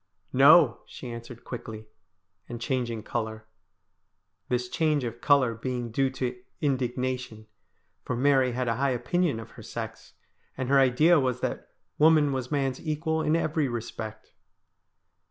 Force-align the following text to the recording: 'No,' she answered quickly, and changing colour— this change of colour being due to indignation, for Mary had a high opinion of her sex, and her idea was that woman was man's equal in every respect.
'No,' 0.45 0.81
she 0.87 1.11
answered 1.11 1.43
quickly, 1.43 1.85
and 2.49 2.59
changing 2.59 3.03
colour— 3.03 3.45
this 4.49 4.67
change 4.67 5.03
of 5.03 5.21
colour 5.21 5.53
being 5.53 5.91
due 5.91 6.09
to 6.09 6.41
indignation, 6.59 7.45
for 8.03 8.15
Mary 8.15 8.53
had 8.53 8.67
a 8.67 8.77
high 8.77 8.89
opinion 8.89 9.39
of 9.39 9.51
her 9.51 9.61
sex, 9.61 10.13
and 10.57 10.69
her 10.69 10.79
idea 10.79 11.19
was 11.19 11.41
that 11.41 11.69
woman 11.99 12.33
was 12.33 12.49
man's 12.49 12.81
equal 12.83 13.21
in 13.21 13.35
every 13.35 13.67
respect. 13.67 14.33